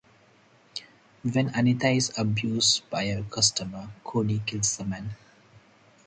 [1.23, 5.11] When Anita is abused by a customer, Cody kills the man.